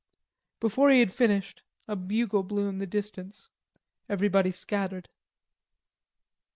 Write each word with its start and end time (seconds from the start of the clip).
Before 0.59 0.89
he 0.89 0.99
had 0.99 1.13
finished 1.13 1.61
a 1.87 1.95
bugle 1.95 2.41
blew 2.41 2.67
in 2.67 2.79
the 2.79 2.87
distance. 2.87 3.51
Everybody 4.09 4.49
scattered. 4.49 5.09